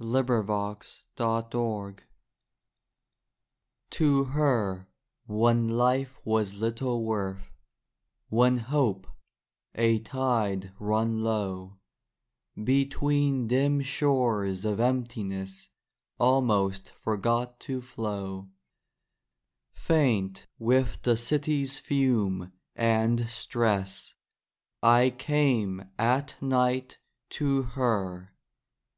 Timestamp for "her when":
4.30-5.68